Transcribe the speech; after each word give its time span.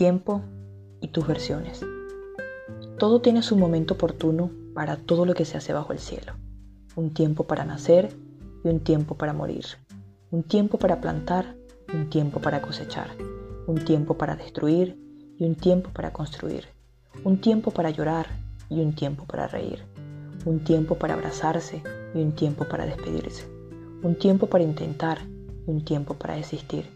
tiempo 0.00 0.40
y 1.02 1.08
tus 1.08 1.26
versiones. 1.26 1.84
Todo 2.98 3.20
tiene 3.20 3.42
su 3.42 3.54
momento 3.54 3.92
oportuno 3.92 4.50
para 4.72 4.96
todo 4.96 5.26
lo 5.26 5.34
que 5.34 5.44
se 5.44 5.58
hace 5.58 5.74
bajo 5.74 5.92
el 5.92 5.98
cielo. 5.98 6.32
Un 6.96 7.12
tiempo 7.12 7.44
para 7.44 7.66
nacer 7.66 8.08
y 8.64 8.68
un 8.70 8.80
tiempo 8.80 9.16
para 9.16 9.34
morir. 9.34 9.66
Un 10.30 10.42
tiempo 10.42 10.78
para 10.78 11.02
plantar, 11.02 11.54
un 11.92 12.08
tiempo 12.08 12.40
para 12.40 12.62
cosechar. 12.62 13.08
Un 13.66 13.84
tiempo 13.84 14.16
para 14.16 14.36
destruir 14.36 14.98
y 15.38 15.44
un 15.44 15.54
tiempo 15.54 15.90
para 15.90 16.14
construir. 16.14 16.64
Un 17.22 17.38
tiempo 17.42 17.70
para 17.70 17.90
llorar 17.90 18.26
y 18.70 18.80
un 18.80 18.94
tiempo 18.94 19.26
para 19.26 19.48
reír. 19.48 19.84
Un 20.46 20.64
tiempo 20.64 20.94
para 20.94 21.12
abrazarse 21.12 21.82
y 22.14 22.22
un 22.22 22.32
tiempo 22.32 22.64
para 22.64 22.86
despedirse. 22.86 23.46
Un 24.02 24.14
tiempo 24.14 24.46
para 24.46 24.64
intentar 24.64 25.18
y 25.66 25.70
un 25.70 25.84
tiempo 25.84 26.14
para 26.14 26.36
desistir. 26.36 26.86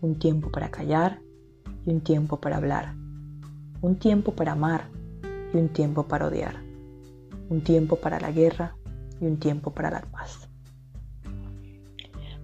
Un 0.00 0.20
tiempo 0.20 0.52
para 0.52 0.70
callar 0.70 1.23
y 1.86 1.90
un 1.90 2.00
tiempo 2.00 2.40
para 2.40 2.56
hablar. 2.56 2.94
Un 3.80 3.96
tiempo 3.96 4.32
para 4.32 4.52
amar 4.52 4.88
y 5.52 5.56
un 5.56 5.68
tiempo 5.68 6.04
para 6.04 6.26
odiar. 6.26 6.56
Un 7.48 7.60
tiempo 7.60 7.96
para 7.96 8.20
la 8.20 8.32
guerra 8.32 8.76
y 9.20 9.26
un 9.26 9.38
tiempo 9.38 9.72
para 9.72 9.90
la 9.90 10.02
paz. 10.02 10.48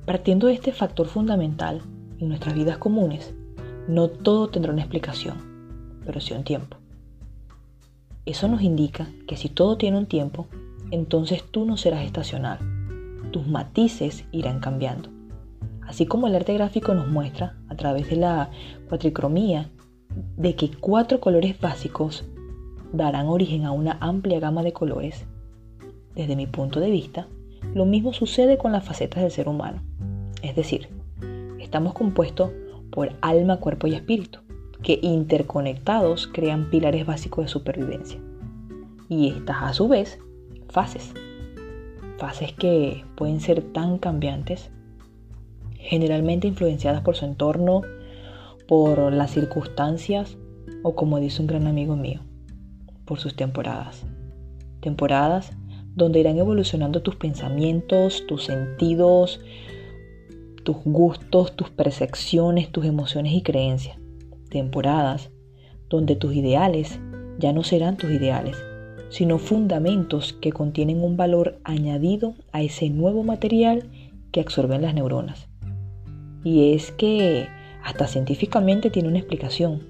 Partiendo 0.04 0.46
de 0.46 0.54
este 0.54 0.72
factor 0.72 1.06
fundamental 1.06 1.82
en 2.18 2.28
nuestras 2.28 2.54
vidas 2.54 2.78
comunes, 2.78 3.34
no 3.88 4.08
todo 4.08 4.48
tendrá 4.50 4.72
una 4.72 4.82
explicación, 4.82 6.00
pero 6.04 6.20
sí 6.20 6.34
un 6.34 6.44
tiempo. 6.44 6.76
Eso 8.26 8.48
nos 8.48 8.62
indica 8.62 9.08
que 9.26 9.36
si 9.36 9.48
todo 9.48 9.76
tiene 9.76 9.98
un 9.98 10.06
tiempo, 10.06 10.46
entonces 10.90 11.44
tú 11.50 11.64
no 11.64 11.76
serás 11.76 12.04
estacional. 12.04 12.58
Tus 13.30 13.46
matices 13.46 14.24
irán 14.32 14.60
cambiando. 14.60 15.08
Así 15.86 16.06
como 16.06 16.26
el 16.26 16.34
arte 16.34 16.54
gráfico 16.54 16.94
nos 16.94 17.08
muestra, 17.08 17.56
a 17.70 17.76
través 17.76 18.10
de 18.10 18.16
la 18.16 18.50
cuatricromía, 18.88 19.70
de 20.36 20.54
que 20.56 20.70
cuatro 20.70 21.20
colores 21.20 21.58
básicos 21.58 22.24
darán 22.92 23.28
origen 23.28 23.64
a 23.64 23.72
una 23.72 23.96
amplia 24.00 24.40
gama 24.40 24.62
de 24.62 24.72
colores, 24.72 25.24
desde 26.14 26.36
mi 26.36 26.46
punto 26.46 26.80
de 26.80 26.90
vista, 26.90 27.28
lo 27.74 27.86
mismo 27.86 28.12
sucede 28.12 28.58
con 28.58 28.72
las 28.72 28.84
facetas 28.84 29.22
del 29.22 29.30
ser 29.30 29.48
humano. 29.48 29.82
Es 30.42 30.56
decir, 30.56 30.88
estamos 31.60 31.94
compuestos 31.94 32.50
por 32.90 33.12
alma, 33.20 33.58
cuerpo 33.58 33.86
y 33.86 33.94
espíritu, 33.94 34.40
que 34.82 34.98
interconectados 35.02 36.26
crean 36.26 36.70
pilares 36.70 37.06
básicos 37.06 37.44
de 37.44 37.48
supervivencia. 37.48 38.20
Y 39.08 39.28
estas 39.28 39.62
a 39.62 39.72
su 39.72 39.88
vez, 39.88 40.18
fases. 40.68 41.12
Fases 42.18 42.52
que 42.52 43.04
pueden 43.14 43.40
ser 43.40 43.62
tan 43.62 43.98
cambiantes 43.98 44.70
generalmente 45.80 46.46
influenciadas 46.46 47.02
por 47.02 47.16
su 47.16 47.24
entorno, 47.24 47.82
por 48.68 49.12
las 49.12 49.32
circunstancias 49.32 50.36
o 50.82 50.94
como 50.94 51.18
dice 51.18 51.42
un 51.42 51.48
gran 51.48 51.66
amigo 51.66 51.96
mío, 51.96 52.20
por 53.04 53.18
sus 53.18 53.34
temporadas. 53.34 54.04
Temporadas 54.80 55.52
donde 55.94 56.20
irán 56.20 56.38
evolucionando 56.38 57.02
tus 57.02 57.16
pensamientos, 57.16 58.24
tus 58.26 58.44
sentidos, 58.44 59.40
tus 60.62 60.76
gustos, 60.84 61.56
tus 61.56 61.70
percepciones, 61.70 62.70
tus 62.70 62.86
emociones 62.86 63.32
y 63.32 63.42
creencias. 63.42 63.98
Temporadas 64.50 65.30
donde 65.88 66.14
tus 66.14 66.34
ideales 66.34 67.00
ya 67.38 67.52
no 67.52 67.64
serán 67.64 67.96
tus 67.96 68.10
ideales, 68.10 68.56
sino 69.08 69.38
fundamentos 69.38 70.32
que 70.32 70.52
contienen 70.52 71.02
un 71.02 71.16
valor 71.16 71.58
añadido 71.64 72.34
a 72.52 72.62
ese 72.62 72.90
nuevo 72.90 73.24
material 73.24 73.90
que 74.30 74.40
absorben 74.40 74.82
las 74.82 74.94
neuronas. 74.94 75.49
Y 76.44 76.74
es 76.74 76.92
que 76.92 77.48
hasta 77.84 78.06
científicamente 78.06 78.90
tiene 78.90 79.08
una 79.08 79.18
explicación. 79.18 79.86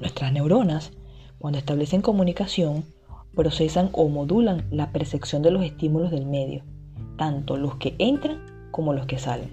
Nuestras 0.00 0.32
neuronas, 0.32 0.92
cuando 1.38 1.58
establecen 1.58 2.02
comunicación, 2.02 2.84
procesan 3.34 3.90
o 3.92 4.08
modulan 4.08 4.66
la 4.70 4.92
percepción 4.92 5.42
de 5.42 5.50
los 5.50 5.64
estímulos 5.64 6.10
del 6.10 6.26
medio, 6.26 6.64
tanto 7.18 7.56
los 7.56 7.76
que 7.76 7.94
entran 7.98 8.40
como 8.70 8.92
los 8.92 9.06
que 9.06 9.18
salen, 9.18 9.50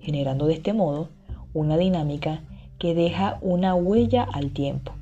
generando 0.00 0.46
de 0.46 0.54
este 0.54 0.72
modo 0.72 1.10
una 1.52 1.78
dinámica 1.78 2.42
que 2.78 2.94
deja 2.94 3.38
una 3.40 3.74
huella 3.74 4.22
al 4.24 4.50
tiempo 4.50 4.92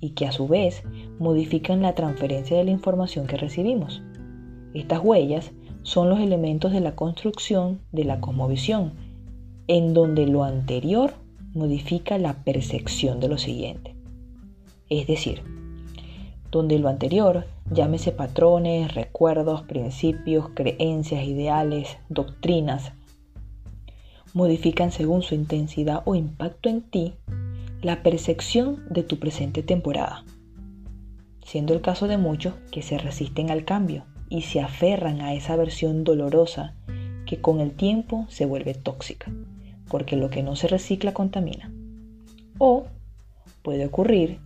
y 0.00 0.10
que 0.10 0.26
a 0.26 0.32
su 0.32 0.46
vez 0.46 0.84
modifican 1.18 1.82
la 1.82 1.94
transferencia 1.94 2.56
de 2.56 2.64
la 2.64 2.70
información 2.70 3.26
que 3.26 3.36
recibimos. 3.36 4.02
Estas 4.74 5.00
huellas 5.02 5.52
son 5.82 6.08
los 6.08 6.20
elementos 6.20 6.72
de 6.72 6.80
la 6.80 6.94
construcción 6.94 7.80
de 7.92 8.04
la 8.04 8.20
cosmovisión, 8.20 8.92
en 9.68 9.94
donde 9.94 10.26
lo 10.26 10.44
anterior 10.44 11.14
modifica 11.54 12.18
la 12.18 12.44
percepción 12.44 13.20
de 13.20 13.28
lo 13.28 13.38
siguiente. 13.38 13.94
Es 14.88 15.06
decir, 15.06 15.42
donde 16.50 16.78
lo 16.78 16.88
anterior, 16.88 17.46
llámese 17.70 18.12
patrones, 18.12 18.94
recuerdos, 18.94 19.62
principios, 19.62 20.50
creencias, 20.54 21.24
ideales, 21.24 21.96
doctrinas, 22.08 22.92
modifican 24.32 24.92
según 24.92 25.22
su 25.22 25.34
intensidad 25.34 26.02
o 26.04 26.14
impacto 26.14 26.68
en 26.68 26.82
ti 26.82 27.14
la 27.82 28.02
percepción 28.02 28.84
de 28.90 29.02
tu 29.02 29.18
presente 29.18 29.62
temporada, 29.62 30.24
siendo 31.44 31.72
el 31.72 31.80
caso 31.80 32.06
de 32.06 32.18
muchos 32.18 32.54
que 32.70 32.82
se 32.82 32.98
resisten 32.98 33.50
al 33.50 33.64
cambio 33.64 34.04
y 34.28 34.42
se 34.42 34.60
aferran 34.60 35.20
a 35.20 35.34
esa 35.34 35.56
versión 35.56 36.04
dolorosa 36.04 36.74
que 37.26 37.40
con 37.40 37.60
el 37.60 37.72
tiempo 37.72 38.26
se 38.28 38.46
vuelve 38.46 38.74
tóxica 38.74 39.30
porque 39.88 40.16
lo 40.16 40.30
que 40.30 40.42
no 40.42 40.56
se 40.56 40.68
recicla 40.68 41.14
contamina. 41.14 41.72
O 42.58 42.84
puede 43.62 43.86
ocurrir 43.86 44.38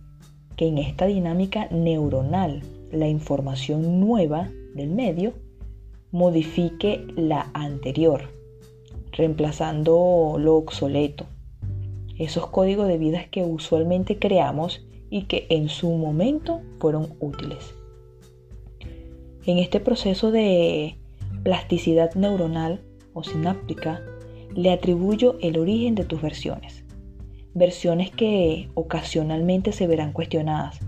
que 0.55 0.67
en 0.67 0.77
esta 0.77 1.05
dinámica 1.05 1.67
neuronal 1.71 2.61
la 2.91 3.07
información 3.07 3.99
nueva 3.99 4.49
del 4.75 4.89
medio 4.89 5.33
modifique 6.11 7.05
la 7.15 7.49
anterior, 7.53 8.29
reemplazando 9.11 10.35
lo 10.37 10.55
obsoleto. 10.57 11.25
Esos 12.17 12.47
códigos 12.47 12.87
de 12.87 12.97
vidas 12.97 13.27
que 13.29 13.43
usualmente 13.43 14.19
creamos 14.19 14.85
y 15.09 15.23
que 15.23 15.47
en 15.49 15.69
su 15.69 15.89
momento 15.91 16.61
fueron 16.79 17.13
útiles. 17.19 17.73
En 19.45 19.57
este 19.57 19.79
proceso 19.79 20.31
de 20.31 20.97
plasticidad 21.43 22.13
neuronal 22.15 22.81
o 23.13 23.23
sináptica 23.23 24.01
le 24.55 24.71
atribuyo 24.71 25.37
el 25.41 25.57
origen 25.57 25.95
de 25.95 26.03
tus 26.03 26.21
versiones, 26.21 26.83
versiones 27.53 28.11
que 28.11 28.69
ocasionalmente 28.73 29.71
se 29.71 29.87
verán 29.87 30.13
cuestionadas, 30.13 30.79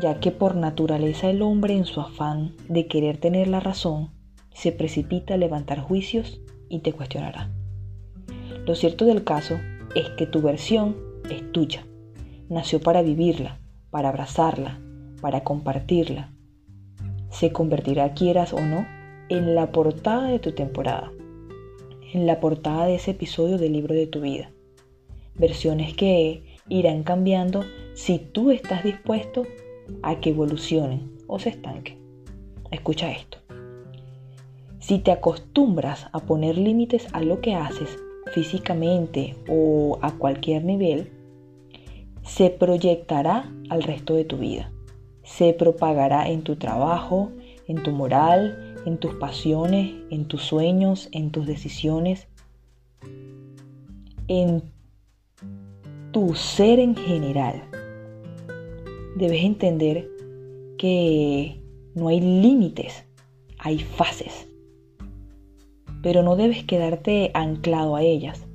ya 0.00 0.20
que 0.20 0.30
por 0.30 0.54
naturaleza 0.54 1.30
el 1.30 1.42
hombre 1.42 1.74
en 1.74 1.84
su 1.84 2.00
afán 2.00 2.54
de 2.68 2.86
querer 2.86 3.18
tener 3.18 3.48
la 3.48 3.60
razón 3.60 4.10
se 4.52 4.72
precipita 4.72 5.34
a 5.34 5.38
levantar 5.38 5.80
juicios 5.80 6.40
y 6.68 6.80
te 6.80 6.92
cuestionará. 6.92 7.50
Lo 8.66 8.74
cierto 8.74 9.04
del 9.04 9.24
caso 9.24 9.58
es 9.94 10.08
que 10.10 10.26
tu 10.26 10.42
versión 10.42 10.96
es 11.30 11.50
tuya, 11.52 11.86
nació 12.48 12.80
para 12.80 13.02
vivirla, 13.02 13.60
para 13.90 14.10
abrazarla, 14.10 14.80
para 15.20 15.42
compartirla. 15.42 16.32
Se 17.38 17.52
convertirá, 17.52 18.14
quieras 18.14 18.52
o 18.52 18.60
no, 18.60 18.86
en 19.28 19.54
la 19.54 19.70
portada 19.72 20.28
de 20.28 20.38
tu 20.38 20.52
temporada 20.52 21.12
en 22.12 22.26
la 22.26 22.40
portada 22.40 22.86
de 22.86 22.94
ese 22.94 23.12
episodio 23.12 23.58
del 23.58 23.72
libro 23.72 23.94
de 23.94 24.06
tu 24.06 24.20
vida. 24.20 24.50
Versiones 25.34 25.94
que 25.94 26.42
irán 26.68 27.02
cambiando 27.02 27.64
si 27.94 28.18
tú 28.18 28.50
estás 28.50 28.82
dispuesto 28.82 29.46
a 30.02 30.20
que 30.20 30.30
evolucionen 30.30 31.12
o 31.26 31.38
se 31.38 31.50
estanquen. 31.50 31.98
Escucha 32.70 33.10
esto. 33.10 33.38
Si 34.80 34.98
te 34.98 35.12
acostumbras 35.12 36.06
a 36.12 36.20
poner 36.20 36.56
límites 36.56 37.06
a 37.12 37.20
lo 37.20 37.40
que 37.40 37.54
haces 37.54 37.98
físicamente 38.32 39.36
o 39.48 39.98
a 40.02 40.12
cualquier 40.12 40.64
nivel, 40.64 41.10
se 42.22 42.50
proyectará 42.50 43.50
al 43.70 43.82
resto 43.82 44.14
de 44.14 44.24
tu 44.24 44.38
vida. 44.38 44.70
Se 45.24 45.52
propagará 45.52 46.28
en 46.28 46.42
tu 46.42 46.56
trabajo, 46.56 47.30
en 47.68 47.82
tu 47.82 47.92
moral, 47.92 48.74
en 48.86 48.98
tus 48.98 49.14
pasiones, 49.14 49.94
en 50.10 50.24
tus 50.24 50.42
sueños, 50.42 51.08
en 51.12 51.30
tus 51.30 51.46
decisiones, 51.46 52.26
en 54.26 54.62
tu 56.10 56.34
ser 56.34 56.78
en 56.78 56.96
general. 56.96 57.62
Debes 59.16 59.44
entender 59.44 60.08
que 60.78 61.60
no 61.94 62.08
hay 62.08 62.20
límites, 62.20 63.04
hay 63.58 63.78
fases. 63.80 64.48
Pero 66.02 66.22
no 66.22 66.36
debes 66.36 66.64
quedarte 66.64 67.30
anclado 67.34 67.96
a 67.96 68.02
ellas. 68.02 68.46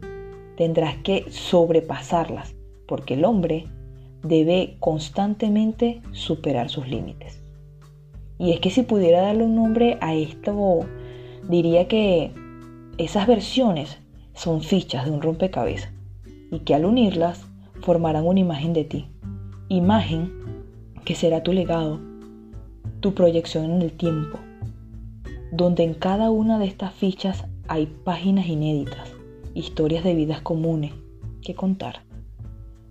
Tendrás 0.57 0.97
que 0.97 1.25
sobrepasarlas, 1.29 2.55
porque 2.87 3.15
el 3.15 3.25
hombre 3.25 3.67
debe 4.23 4.77
constantemente 4.79 6.01
superar 6.13 6.69
sus 6.69 6.87
límites. 6.87 7.42
Y 8.39 8.51
es 8.51 8.59
que 8.59 8.69
si 8.69 8.83
pudiera 8.83 9.21
darle 9.21 9.43
un 9.43 9.55
nombre 9.55 9.97
a 10.01 10.15
esto, 10.15 10.85
diría 11.47 11.87
que 11.87 12.31
esas 12.97 13.27
versiones 13.27 13.97
son 14.33 14.61
fichas 14.61 15.05
de 15.05 15.11
un 15.11 15.21
rompecabezas 15.21 15.91
y 16.51 16.59
que 16.59 16.75
al 16.75 16.85
unirlas 16.85 17.45
formarán 17.81 18.25
una 18.25 18.39
imagen 18.39 18.73
de 18.73 18.83
ti. 18.83 19.07
Imagen 19.69 20.31
que 21.05 21.15
será 21.15 21.43
tu 21.43 21.53
legado, 21.53 21.99
tu 22.99 23.13
proyección 23.13 23.65
en 23.65 23.81
el 23.81 23.91
tiempo, 23.91 24.39
donde 25.51 25.83
en 25.83 25.93
cada 25.93 26.31
una 26.31 26.59
de 26.59 26.65
estas 26.65 26.93
fichas 26.93 27.45
hay 27.67 27.87
páginas 27.87 28.47
inéditas, 28.47 29.13
historias 29.53 30.03
de 30.03 30.15
vidas 30.15 30.41
comunes 30.41 30.93
que 31.41 31.55
contar, 31.55 32.03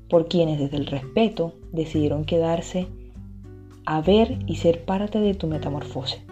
por 0.08 0.28
quienes 0.28 0.58
desde 0.58 0.76
el 0.76 0.86
respeto 0.86 1.54
decidieron 1.72 2.24
quedarse 2.24 2.86
a 3.86 4.00
ver 4.00 4.38
y 4.46 4.56
ser 4.56 4.84
parte 4.84 5.20
de 5.20 5.34
tu 5.34 5.46
metamorfose, 5.46 6.22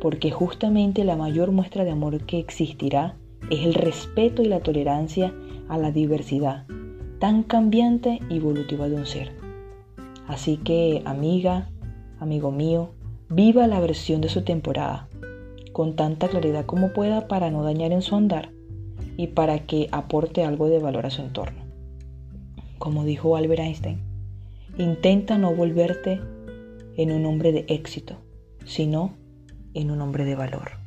porque 0.00 0.30
justamente 0.30 1.04
la 1.04 1.16
mayor 1.16 1.52
muestra 1.52 1.84
de 1.84 1.90
amor 1.90 2.24
que 2.24 2.38
existirá 2.38 3.16
es 3.50 3.64
el 3.64 3.74
respeto 3.74 4.42
y 4.42 4.46
la 4.46 4.60
tolerancia 4.60 5.32
a 5.68 5.78
la 5.78 5.90
diversidad 5.90 6.66
tan 7.20 7.42
cambiante 7.42 8.18
y 8.30 8.38
evolutiva 8.38 8.88
de 8.88 8.96
un 8.96 9.06
ser. 9.06 9.30
Así 10.26 10.56
que, 10.56 11.02
amiga, 11.04 11.68
amigo 12.18 12.50
mío, 12.50 12.90
viva 13.28 13.66
la 13.66 13.78
versión 13.78 14.22
de 14.22 14.30
su 14.30 14.42
temporada, 14.42 15.06
con 15.72 15.96
tanta 15.96 16.28
claridad 16.28 16.64
como 16.64 16.92
pueda 16.92 17.28
para 17.28 17.50
no 17.50 17.62
dañar 17.62 17.92
en 17.92 18.02
su 18.02 18.16
andar 18.16 18.50
y 19.16 19.28
para 19.28 19.66
que 19.66 19.88
aporte 19.92 20.44
algo 20.44 20.68
de 20.68 20.78
valor 20.78 21.04
a 21.04 21.10
su 21.10 21.20
entorno. 21.20 21.60
Como 22.78 23.04
dijo 23.04 23.36
Albert 23.36 23.60
Einstein, 23.60 24.00
intenta 24.78 25.36
no 25.36 25.54
volverte 25.54 26.20
en 26.96 27.12
un 27.12 27.26
hombre 27.26 27.52
de 27.52 27.64
éxito, 27.68 28.16
sino 28.64 29.16
en 29.74 29.90
un 29.90 30.00
hombre 30.00 30.24
de 30.24 30.34
valor. 30.34 30.79